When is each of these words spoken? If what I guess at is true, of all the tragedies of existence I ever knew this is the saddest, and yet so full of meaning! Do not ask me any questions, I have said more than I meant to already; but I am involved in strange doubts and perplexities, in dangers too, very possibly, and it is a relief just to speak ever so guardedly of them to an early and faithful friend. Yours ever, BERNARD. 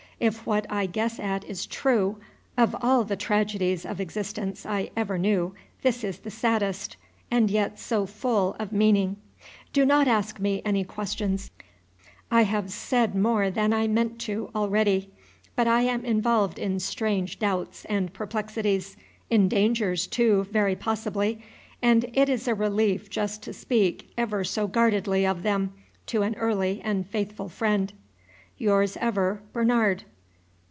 If 0.21 0.45
what 0.45 0.67
I 0.69 0.85
guess 0.85 1.19
at 1.19 1.43
is 1.45 1.65
true, 1.65 2.19
of 2.55 2.75
all 2.79 3.03
the 3.03 3.15
tragedies 3.15 3.87
of 3.87 3.99
existence 3.99 4.67
I 4.67 4.91
ever 4.95 5.17
knew 5.17 5.55
this 5.81 6.03
is 6.03 6.19
the 6.19 6.29
saddest, 6.29 6.95
and 7.31 7.49
yet 7.49 7.79
so 7.79 8.05
full 8.05 8.55
of 8.59 8.71
meaning! 8.71 9.15
Do 9.73 9.83
not 9.83 10.07
ask 10.07 10.39
me 10.39 10.61
any 10.63 10.83
questions, 10.83 11.49
I 12.29 12.43
have 12.43 12.69
said 12.69 13.15
more 13.15 13.49
than 13.49 13.73
I 13.73 13.87
meant 13.87 14.19
to 14.19 14.51
already; 14.53 15.09
but 15.55 15.67
I 15.67 15.81
am 15.81 16.05
involved 16.05 16.59
in 16.59 16.79
strange 16.79 17.39
doubts 17.39 17.83
and 17.85 18.13
perplexities, 18.13 18.97
in 19.31 19.47
dangers 19.47 20.05
too, 20.05 20.43
very 20.51 20.75
possibly, 20.75 21.41
and 21.81 22.05
it 22.13 22.29
is 22.29 22.47
a 22.47 22.53
relief 22.53 23.09
just 23.09 23.41
to 23.41 23.53
speak 23.53 24.11
ever 24.19 24.43
so 24.43 24.67
guardedly 24.67 25.25
of 25.25 25.41
them 25.41 25.73
to 26.05 26.21
an 26.21 26.35
early 26.35 26.79
and 26.83 27.07
faithful 27.09 27.49
friend. 27.49 27.93
Yours 28.59 28.95
ever, 28.97 29.41
BERNARD. 29.51 30.03